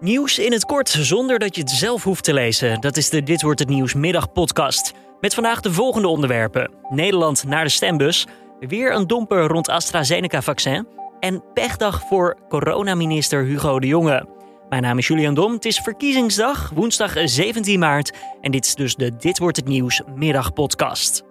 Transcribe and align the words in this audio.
Nieuws 0.00 0.38
in 0.38 0.52
het 0.52 0.64
kort, 0.64 0.88
zonder 0.88 1.38
dat 1.38 1.54
je 1.54 1.60
het 1.60 1.70
zelf 1.70 2.02
hoeft 2.02 2.24
te 2.24 2.34
lezen. 2.34 2.80
Dat 2.80 2.96
is 2.96 3.10
de 3.10 3.22
Dit 3.22 3.42
wordt 3.42 3.58
het 3.58 3.68
nieuws 3.68 3.94
middagpodcast. 3.94 4.92
Met 5.20 5.34
vandaag 5.34 5.60
de 5.60 5.72
volgende 5.72 6.08
onderwerpen. 6.08 6.70
Nederland 6.88 7.44
naar 7.44 7.64
de 7.64 7.70
stembus. 7.70 8.26
Weer 8.60 8.94
een 8.94 9.06
domper 9.06 9.46
rond 9.46 9.68
AstraZeneca-vaccin. 9.68 10.86
En 11.20 11.44
pechdag 11.54 12.02
voor 12.08 12.36
coronaminister 12.48 13.44
Hugo 13.44 13.80
de 13.80 13.86
Jonge. 13.86 14.26
Mijn 14.68 14.82
naam 14.82 14.98
is 14.98 15.06
Julian 15.06 15.34
Dom. 15.34 15.52
Het 15.52 15.64
is 15.64 15.78
verkiezingsdag, 15.78 16.70
woensdag 16.74 17.12
17 17.24 17.78
maart. 17.78 18.12
En 18.40 18.50
dit 18.50 18.66
is 18.66 18.74
dus 18.74 18.94
de 18.94 19.16
Dit 19.16 19.38
wordt 19.38 19.56
het 19.56 19.68
nieuws 19.68 20.02
middagpodcast. 20.14 21.25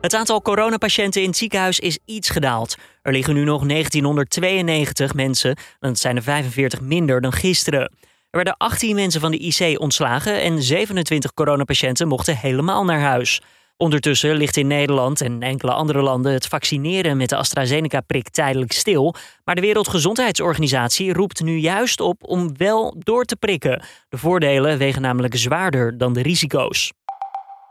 Het 0.00 0.14
aantal 0.14 0.42
coronapatiënten 0.42 1.22
in 1.22 1.28
het 1.28 1.36
ziekenhuis 1.36 1.80
is 1.80 1.98
iets 2.04 2.28
gedaald. 2.30 2.76
Er 3.02 3.12
liggen 3.12 3.34
nu 3.34 3.44
nog 3.44 3.66
1992 3.66 5.14
mensen, 5.14 5.56
dat 5.80 5.98
zijn 5.98 6.16
er 6.16 6.22
45 6.22 6.80
minder 6.80 7.20
dan 7.20 7.32
gisteren. 7.32 7.80
Er 7.80 7.90
werden 8.30 8.56
18 8.56 8.94
mensen 8.94 9.20
van 9.20 9.30
de 9.30 9.38
IC 9.38 9.80
ontslagen 9.80 10.40
en 10.40 10.62
27 10.62 11.34
coronapatiënten 11.34 12.08
mochten 12.08 12.36
helemaal 12.36 12.84
naar 12.84 13.00
huis. 13.00 13.40
Ondertussen 13.76 14.36
ligt 14.36 14.56
in 14.56 14.66
Nederland 14.66 15.20
en 15.20 15.42
enkele 15.42 15.72
andere 15.72 16.02
landen 16.02 16.32
het 16.32 16.46
vaccineren 16.46 17.16
met 17.16 17.28
de 17.28 17.36
AstraZeneca-prik 17.36 18.28
tijdelijk 18.28 18.72
stil. 18.72 19.14
Maar 19.44 19.54
de 19.54 19.60
Wereldgezondheidsorganisatie 19.60 21.12
roept 21.12 21.42
nu 21.42 21.56
juist 21.56 22.00
op 22.00 22.24
om 22.24 22.56
wel 22.56 22.94
door 22.98 23.24
te 23.24 23.36
prikken. 23.36 23.82
De 24.08 24.18
voordelen 24.18 24.78
wegen 24.78 25.02
namelijk 25.02 25.36
zwaarder 25.36 25.98
dan 25.98 26.12
de 26.12 26.22
risico's. 26.22 26.92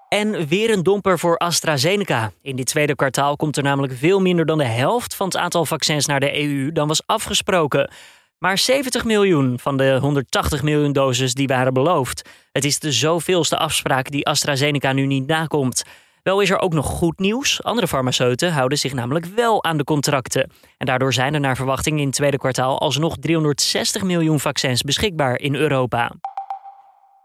En 0.10 0.48
weer 0.48 0.70
een 0.70 0.84
domper 0.84 1.20
voor 1.20 1.38
AstraZeneca. 1.38 2.32
In 2.42 2.56
dit 2.56 2.66
tweede 2.66 2.96
kwartaal 2.96 3.36
komt 3.36 3.58
er 3.58 3.64
namelijk 3.64 3.94
veel 3.94 4.20
minder 4.20 4.46
dan 4.46 4.58
de 4.58 4.66
helft 4.66 5.16
van 5.16 5.28
het 5.28 5.38
aantal 5.38 5.66
vaccins 5.66 6.06
naar 6.06 6.20
de 6.20 6.44
EU 6.44 6.72
dan 6.72 6.88
was 6.88 7.02
afgesproken. 7.06 7.92
Maar 8.38 8.58
70 8.58 9.06
miljoen 9.06 9.60
van 9.60 9.78
de 9.78 9.98
180 10.02 10.64
miljoen 10.64 10.94
doses 10.94 11.34
die 11.34 11.48
waren 11.48 11.74
beloofd. 11.74 12.30
Het 12.52 12.66
is 12.66 12.80
de 12.80 12.92
zoveelste 12.92 13.58
afspraak 13.58 14.12
die 14.12 14.26
AstraZeneca 14.26 14.94
nu 14.94 15.06
niet 15.06 15.28
nakomt. 15.28 15.84
Wel 16.24 16.40
is 16.40 16.50
er 16.50 16.60
ook 16.60 16.74
nog 16.74 16.86
goed 16.86 17.20
nieuws. 17.20 17.64
Andere 17.64 17.88
farmaceuten 17.88 18.52
houden 18.52 18.78
zich 18.78 18.94
namelijk 18.94 19.26
wel 19.26 19.64
aan 19.64 19.78
de 19.78 19.84
contracten. 19.84 20.52
En 20.78 20.86
daardoor 20.86 21.14
zijn 21.14 21.34
er 21.34 21.40
naar 21.40 21.56
verwachting 21.56 22.00
in 22.00 22.06
het 22.06 22.16
tweede 22.16 22.38
kwartaal 22.38 22.80
alsnog 22.80 23.18
360 23.18 24.04
miljoen 24.04 24.40
vaccins 24.40 24.82
beschikbaar 24.82 25.40
in 25.40 25.56
Europa. 25.56 26.12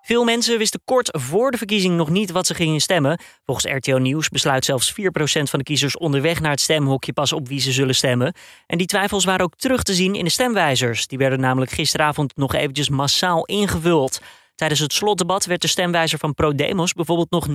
Veel 0.06 0.24
mensen 0.24 0.58
wisten 0.58 0.80
kort 0.84 1.08
voor 1.12 1.50
de 1.50 1.56
verkiezing 1.56 1.96
nog 1.96 2.10
niet 2.10 2.30
wat 2.30 2.46
ze 2.46 2.54
gingen 2.54 2.80
stemmen. 2.80 3.20
Volgens 3.44 3.72
RTO 3.72 3.98
Nieuws 3.98 4.28
besluit 4.28 4.64
zelfs 4.64 4.92
4% 4.92 4.94
van 5.42 5.58
de 5.58 5.62
kiezers 5.62 5.96
onderweg 5.96 6.40
naar 6.40 6.50
het 6.50 6.60
stemhokje 6.60 7.12
pas 7.12 7.32
op 7.32 7.48
wie 7.48 7.60
ze 7.60 7.72
zullen 7.72 7.94
stemmen. 7.94 8.34
En 8.66 8.78
die 8.78 8.86
twijfels 8.86 9.24
waren 9.24 9.44
ook 9.44 9.56
terug 9.56 9.82
te 9.82 9.94
zien 9.94 10.14
in 10.14 10.24
de 10.24 10.30
stemwijzers. 10.30 11.06
Die 11.06 11.18
werden 11.18 11.40
namelijk 11.40 11.70
gisteravond 11.70 12.36
nog 12.36 12.54
eventjes 12.54 12.88
massaal 12.88 13.44
ingevuld. 13.44 14.20
Tijdens 14.54 14.80
het 14.80 14.92
slotdebat 14.92 15.44
werd 15.44 15.60
de 15.60 15.68
stemwijzer 15.68 16.18
van 16.18 16.34
ProDemos 16.34 16.92
bijvoorbeeld 16.92 17.30
nog 17.30 17.48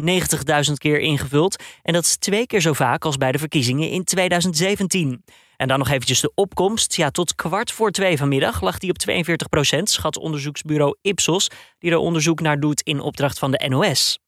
90.000 0.67 0.73
keer 0.73 0.99
ingevuld. 0.99 1.63
En 1.81 1.93
dat 1.93 2.03
is 2.03 2.17
twee 2.17 2.45
keer 2.45 2.61
zo 2.61 2.73
vaak 2.73 3.05
als 3.05 3.17
bij 3.17 3.31
de 3.31 3.37
verkiezingen 3.37 3.89
in 3.89 4.03
2017. 4.03 5.23
En 5.57 5.67
dan 5.67 5.79
nog 5.79 5.89
eventjes 5.89 6.21
de 6.21 6.31
opkomst. 6.35 6.95
Ja, 6.95 7.09
tot 7.09 7.35
kwart 7.35 7.71
voor 7.71 7.91
twee 7.91 8.17
vanmiddag 8.17 8.61
lag 8.61 8.77
die 8.77 8.89
op 8.89 8.97
42 8.97 9.49
procent, 9.49 9.89
schat 9.89 10.17
onderzoeksbureau 10.17 10.95
Ipsos, 11.01 11.49
die 11.79 11.91
er 11.91 11.97
onderzoek 11.97 12.39
naar 12.39 12.59
doet 12.59 12.81
in 12.81 12.99
opdracht 12.99 13.39
van 13.39 13.51
de 13.51 13.67
NOS. 13.67 14.19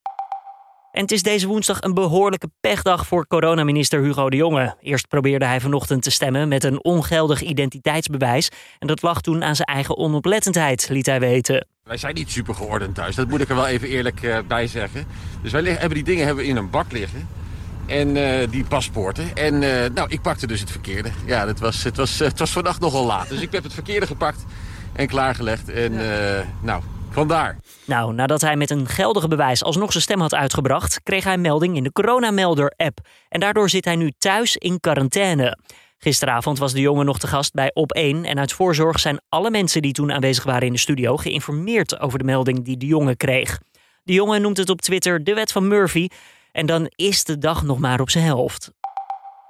En 0.91 1.01
het 1.01 1.11
is 1.11 1.23
deze 1.23 1.47
woensdag 1.47 1.81
een 1.81 1.93
behoorlijke 1.93 2.49
pechdag 2.61 3.07
voor 3.07 3.27
coronaminister 3.27 4.01
Hugo 4.01 4.29
de 4.29 4.35
Jonge. 4.35 4.75
Eerst 4.81 5.07
probeerde 5.07 5.45
hij 5.45 5.59
vanochtend 5.59 6.03
te 6.03 6.11
stemmen 6.11 6.47
met 6.47 6.63
een 6.63 6.83
ongeldig 6.83 7.41
identiteitsbewijs. 7.41 8.49
En 8.79 8.87
dat 8.87 9.01
lag 9.01 9.21
toen 9.21 9.43
aan 9.43 9.55
zijn 9.55 9.67
eigen 9.67 9.97
onoplettendheid, 9.97 10.89
liet 10.89 11.05
hij 11.05 11.19
weten. 11.19 11.67
Wij 11.91 11.99
zijn 11.99 12.15
niet 12.15 12.31
super 12.31 12.55
geordend 12.55 12.95
thuis, 12.95 13.15
dat 13.15 13.27
moet 13.27 13.41
ik 13.41 13.49
er 13.49 13.55
wel 13.55 13.67
even 13.67 13.87
eerlijk 13.87 14.21
uh, 14.21 14.37
bij 14.47 14.67
zeggen. 14.67 15.05
Dus 15.41 15.51
wij 15.51 15.63
hebben 15.63 15.93
die 15.93 16.03
dingen 16.03 16.25
hebben 16.25 16.43
we 16.43 16.49
in 16.49 16.55
een 16.55 16.69
bak 16.69 16.91
liggen. 16.91 17.27
En 17.85 18.15
uh, 18.15 18.49
die 18.49 18.63
paspoorten. 18.63 19.35
En 19.35 19.61
uh, 19.61 19.85
nou, 19.93 20.09
ik 20.09 20.21
pakte 20.21 20.47
dus 20.47 20.59
het 20.59 20.71
verkeerde. 20.71 21.09
Ja, 21.25 21.47
het 21.47 21.59
was, 21.59 21.83
het, 21.83 21.97
was, 21.97 22.19
het 22.19 22.39
was 22.39 22.51
vannacht 22.51 22.79
nogal 22.79 23.05
laat. 23.05 23.29
Dus 23.29 23.41
ik 23.41 23.51
heb 23.51 23.63
het 23.63 23.73
verkeerde 23.73 24.07
gepakt 24.07 24.45
en 24.93 25.07
klaargelegd. 25.07 25.69
En 25.69 25.93
ja. 25.93 26.45
nou, 26.61 26.83
vandaar. 27.09 27.57
Nou, 27.85 28.13
nadat 28.13 28.41
hij 28.41 28.55
met 28.55 28.69
een 28.69 28.87
geldige 28.87 29.27
bewijs 29.27 29.63
alsnog 29.63 29.91
zijn 29.91 30.03
stem 30.03 30.19
had 30.19 30.33
uitgebracht, 30.33 31.01
kreeg 31.03 31.23
hij 31.23 31.37
melding 31.37 31.75
in 31.75 31.83
de 31.83 31.91
Coronamelder-app. 31.91 32.99
En 33.29 33.39
daardoor 33.39 33.69
zit 33.69 33.85
hij 33.85 33.95
nu 33.95 34.11
thuis 34.17 34.57
in 34.57 34.79
quarantaine. 34.79 35.57
Gisteravond 36.03 36.57
was 36.57 36.73
de 36.73 36.79
jongen 36.79 37.05
nog 37.05 37.19
te 37.19 37.27
gast 37.27 37.53
bij 37.53 37.71
Op 37.73 37.91
1 37.91 38.25
en 38.25 38.39
uit 38.39 38.53
voorzorg 38.53 38.99
zijn 38.99 39.21
alle 39.29 39.49
mensen 39.49 39.81
die 39.81 39.91
toen 39.91 40.11
aanwezig 40.11 40.43
waren 40.43 40.67
in 40.67 40.73
de 40.73 40.79
studio 40.79 41.17
geïnformeerd 41.17 41.99
over 41.99 42.19
de 42.19 42.25
melding 42.25 42.65
die 42.65 42.77
de 42.77 42.85
jongen 42.85 43.17
kreeg. 43.17 43.59
De 44.03 44.13
jongen 44.13 44.41
noemt 44.41 44.57
het 44.57 44.69
op 44.69 44.81
Twitter 44.81 45.23
de 45.23 45.33
wet 45.33 45.51
van 45.51 45.67
Murphy 45.67 46.07
en 46.51 46.65
dan 46.65 46.91
is 46.95 47.23
de 47.23 47.37
dag 47.37 47.63
nog 47.63 47.79
maar 47.79 47.99
op 47.99 48.09
zijn 48.09 48.23
helft. 48.23 48.71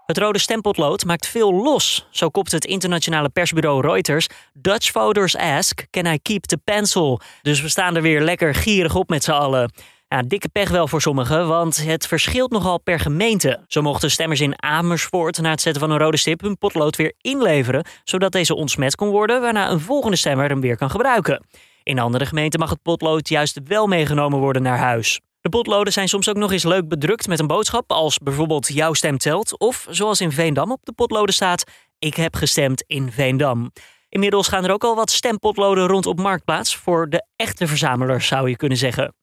Het 0.06 0.18
rode 0.18 0.40
stempotlood 0.40 1.06
maakt 1.06 1.28
veel 1.28 1.54
los. 1.54 2.08
Zo 2.10 2.30
kopt 2.30 2.52
het 2.52 2.66
internationale 2.66 3.30
persbureau 3.30 3.82
Reuters: 3.82 4.28
Dutch 4.54 4.92
voters 4.92 5.36
ask: 5.36 5.86
Can 5.90 6.06
I 6.06 6.20
keep 6.20 6.44
the 6.44 6.58
pencil? 6.58 7.20
Dus 7.42 7.62
we 7.62 7.70
staan 7.70 7.96
er 7.96 8.02
weer 8.02 8.22
lekker 8.22 8.56
gierig 8.56 8.96
op 8.96 9.10
met 9.10 9.24
z'n 9.24 9.32
allen. 9.32 9.72
Dikke 10.20 10.50
pech 10.50 10.70
wel 10.70 10.88
voor 10.88 11.02
sommigen, 11.02 11.48
want 11.48 11.84
het 11.86 12.08
verschilt 12.08 12.52
nogal 12.52 12.80
per 12.80 13.00
gemeente. 13.00 13.64
Zo 13.68 13.82
mochten 13.82 14.12
stemmers 14.12 14.42
in 14.42 14.64
Amersfoort 14.64 15.42
na 15.42 15.50
het 15.50 15.62
zetten 15.62 15.82
van 15.82 15.92
een 15.92 15.98
rode 15.98 16.18
stip 16.18 16.42
hun 16.42 16.58
potlood 16.58 16.96
weer 16.96 17.14
inleveren, 17.22 17.86
zodat 18.04 18.32
deze 18.32 18.56
ontsmet 18.56 18.96
kon 18.96 19.10
worden, 19.10 19.42
waarna 19.42 19.70
een 19.70 19.80
volgende 19.80 20.18
stemmer 20.18 20.50
hem 20.50 20.62
weer 20.62 20.78
kan 20.78 20.90
gebruiken. 20.90 21.46
In 21.84 22.00
andere 22.00 22.26
gemeenten 22.26 22.60
mag 22.60 22.70
het 22.70 22.82
potlood 22.82 23.30
juist 23.30 23.60
wel 23.64 23.88
meegenomen 23.88 24.40
worden 24.40 24.62
naar 24.62 24.78
huis. 24.78 25.20
De 25.42 25.50
potloden 25.50 25.94
zijn 25.94 26.08
soms 26.08 26.30
ook 26.30 26.36
nog 26.36 26.52
eens 26.52 26.64
leuk 26.64 26.88
bedrukt 26.88 27.28
met 27.28 27.40
een 27.40 27.48
boodschap 27.48 27.92
als 27.92 28.18
bijvoorbeeld 28.18 28.68
jouw 28.68 28.94
stem 28.94 29.18
telt 29.18 29.60
of 29.60 29.88
zoals 29.90 30.22
in 30.22 30.32
Veendam 30.32 30.72
op 30.72 30.80
de 30.84 30.94
potloden 30.94 31.34
staat 31.34 31.64
ik 32.00 32.16
heb 32.16 32.36
gestemd 32.36 32.84
in 32.88 33.12
Veendam. 33.12 33.72
Inmiddels 34.10 34.48
gaan 34.48 34.64
er 34.64 34.72
ook 34.72 34.84
al 34.84 34.96
wat 34.96 35.12
stempotloden 35.12 35.88
rond 35.88 36.06
op 36.06 36.20
Marktplaats 36.20 36.76
voor 36.76 37.10
de 37.10 37.26
echte 37.36 37.68
verzamelaars 37.68 38.28
zou 38.28 38.50
je 38.50 38.56
kunnen 38.56 38.78
zeggen. 38.78 39.14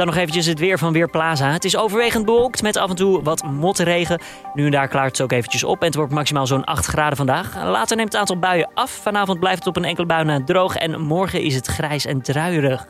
Dan 0.00 0.08
nog 0.08 0.18
eventjes 0.18 0.46
het 0.46 0.58
weer 0.58 0.78
van 0.78 0.92
Weerplaza. 0.92 1.52
Het 1.52 1.64
is 1.64 1.76
overwegend 1.76 2.24
bewolkt 2.24 2.62
met 2.62 2.76
af 2.76 2.90
en 2.90 2.96
toe 2.96 3.22
wat 3.22 3.42
motregen. 3.42 4.20
Nu 4.54 4.64
en 4.64 4.70
daar 4.70 4.88
klaart 4.88 5.10
het 5.10 5.20
ook 5.20 5.32
eventjes 5.32 5.64
op 5.64 5.80
en 5.80 5.86
het 5.86 5.94
wordt 5.94 6.12
maximaal 6.12 6.46
zo'n 6.46 6.64
8 6.64 6.86
graden 6.86 7.16
vandaag. 7.16 7.54
Later 7.54 7.96
neemt 7.96 8.12
het 8.12 8.20
aantal 8.20 8.38
buien 8.38 8.70
af. 8.74 8.90
Vanavond 8.90 9.40
blijft 9.40 9.58
het 9.58 9.66
op 9.66 9.76
een 9.76 9.84
enkele 9.84 10.06
bui 10.06 10.24
na 10.24 10.44
droog 10.44 10.76
en 10.76 11.00
morgen 11.00 11.42
is 11.42 11.54
het 11.54 11.66
grijs 11.66 12.04
en 12.04 12.22
druierig. 12.22 12.86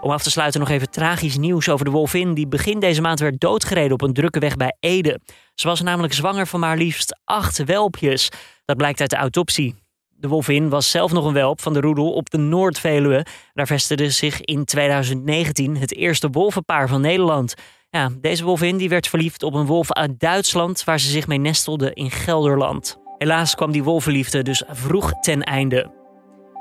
Om 0.00 0.10
af 0.10 0.22
te 0.22 0.30
sluiten 0.30 0.60
nog 0.60 0.68
even 0.68 0.90
tragisch 0.90 1.36
nieuws 1.36 1.68
over 1.68 1.84
de 1.84 1.90
wolvin 1.90 2.34
die 2.34 2.48
begin 2.48 2.80
deze 2.80 3.00
maand 3.00 3.20
werd 3.20 3.40
doodgereden 3.40 3.92
op 3.92 4.02
een 4.02 4.14
drukke 4.14 4.38
weg 4.38 4.56
bij 4.56 4.76
Ede. 4.80 5.20
Ze 5.54 5.68
was 5.68 5.80
namelijk 5.80 6.12
zwanger 6.12 6.46
van 6.46 6.60
maar 6.60 6.76
liefst 6.76 7.20
acht 7.24 7.64
welpjes. 7.64 8.28
Dat 8.64 8.76
blijkt 8.76 9.00
uit 9.00 9.10
de 9.10 9.16
autopsie. 9.16 9.74
De 10.20 10.28
wolvin 10.28 10.68
was 10.68 10.90
zelf 10.90 11.12
nog 11.12 11.24
een 11.24 11.32
welp 11.32 11.60
van 11.60 11.72
de 11.72 11.80
roedel 11.80 12.12
op 12.12 12.30
de 12.30 12.38
Noord-Veluwe. 12.38 13.26
Daar 13.54 13.66
vestigde 13.66 14.10
zich 14.10 14.40
in 14.40 14.64
2019 14.64 15.76
het 15.76 15.94
eerste 15.94 16.28
wolvenpaar 16.30 16.88
van 16.88 17.00
Nederland. 17.00 17.54
Ja, 17.90 18.10
deze 18.20 18.44
wolvin 18.44 18.76
die 18.76 18.88
werd 18.88 19.08
verliefd 19.08 19.42
op 19.42 19.54
een 19.54 19.66
wolf 19.66 19.92
uit 19.92 20.20
Duitsland 20.20 20.84
waar 20.84 21.00
ze 21.00 21.10
zich 21.10 21.26
mee 21.26 21.38
nestelde 21.38 21.92
in 21.94 22.10
Gelderland. 22.10 22.98
Helaas 23.18 23.54
kwam 23.54 23.72
die 23.72 23.84
wolvenliefde 23.84 24.42
dus 24.42 24.62
vroeg 24.68 25.12
ten 25.20 25.42
einde. 25.42 25.99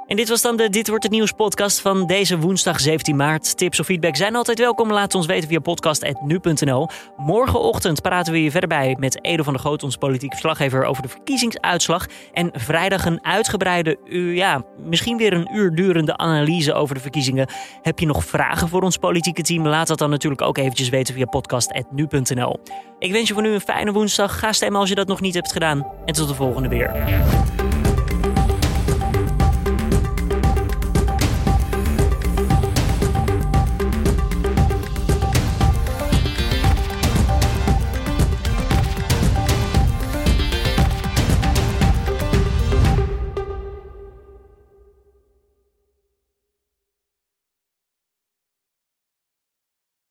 En 0.09 0.15
dit 0.15 0.29
was 0.29 0.41
dan 0.41 0.57
de 0.57 0.69
Dit 0.69 0.87
Wordt 0.87 1.03
Het 1.03 1.11
Nieuws 1.11 1.31
podcast 1.31 1.79
van 1.79 2.05
deze 2.05 2.39
woensdag 2.39 2.79
17 2.79 3.15
maart. 3.15 3.57
Tips 3.57 3.79
of 3.79 3.85
feedback 3.85 4.15
zijn 4.15 4.35
altijd 4.35 4.59
welkom. 4.59 4.91
Laat 4.91 5.15
ons 5.15 5.25
weten 5.25 5.49
via 5.49 5.59
podcast.nu.nl. 5.59 6.89
Morgenochtend 7.17 8.01
praten 8.01 8.33
we 8.33 8.39
hier 8.39 8.51
verder 8.51 8.69
bij 8.69 8.95
met 8.99 9.23
Edo 9.23 9.43
van 9.43 9.53
der 9.53 9.61
Goot, 9.61 9.83
ons 9.83 9.95
politiek 9.95 10.29
verslaggever, 10.29 10.85
over 10.85 11.03
de 11.03 11.09
verkiezingsuitslag. 11.09 12.05
En 12.33 12.49
vrijdag 12.53 13.05
een 13.05 13.25
uitgebreide, 13.25 13.97
ja, 14.33 14.63
misschien 14.85 15.17
weer 15.17 15.33
een 15.33 15.55
uur 15.55 15.75
durende 15.75 16.17
analyse 16.17 16.73
over 16.73 16.95
de 16.95 17.01
verkiezingen. 17.01 17.47
Heb 17.81 17.99
je 17.99 18.05
nog 18.05 18.25
vragen 18.25 18.67
voor 18.67 18.81
ons 18.81 18.97
politieke 18.97 19.41
team? 19.41 19.67
Laat 19.67 19.87
dat 19.87 19.97
dan 19.97 20.09
natuurlijk 20.09 20.41
ook 20.41 20.57
eventjes 20.57 20.89
weten 20.89 21.13
via 21.13 21.25
podcast.nu.nl. 21.25 22.59
Ik 22.99 23.11
wens 23.11 23.27
je 23.27 23.33
voor 23.33 23.43
nu 23.43 23.49
een 23.49 23.61
fijne 23.61 23.91
woensdag. 23.91 24.39
Ga 24.39 24.51
stemmen 24.51 24.79
als 24.79 24.89
je 24.89 24.95
dat 24.95 25.07
nog 25.07 25.21
niet 25.21 25.33
hebt 25.33 25.51
gedaan. 25.51 25.87
En 26.05 26.13
tot 26.13 26.27
de 26.27 26.35
volgende 26.35 26.69
weer. 26.69 26.91